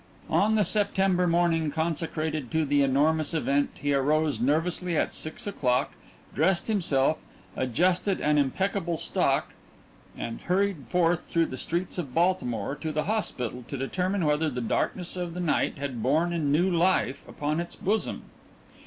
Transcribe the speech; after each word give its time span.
On 0.31 0.55
the 0.55 0.65
September 0.65 1.27
morning 1.27 1.69
consecrated 1.69 2.49
to 2.49 2.65
the 2.65 2.81
enormous 2.81 3.35
event 3.35 3.69
he 3.75 3.93
arose 3.93 4.39
nervously 4.39 4.97
at 4.97 5.13
six 5.13 5.45
o'clock, 5.45 5.91
dressed 6.33 6.65
himself, 6.65 7.19
adjusted 7.55 8.19
an 8.19 8.39
impeccable 8.39 8.97
stock, 8.97 9.53
and 10.17 10.41
hurried 10.41 10.87
forth 10.87 11.25
through 11.25 11.45
the 11.45 11.55
streets 11.55 11.99
of 11.99 12.15
Baltimore 12.15 12.73
to 12.77 12.91
the 12.91 13.03
hospital, 13.03 13.63
to 13.67 13.77
determine 13.77 14.25
whether 14.25 14.49
the 14.49 14.59
darkness 14.59 15.15
of 15.15 15.35
the 15.35 15.39
night 15.39 15.77
had 15.77 16.01
borne 16.01 16.33
in 16.33 16.51
new 16.51 16.67
life 16.67 17.23
upon 17.27 17.59
its 17.59 17.75
bosom. 17.75 18.23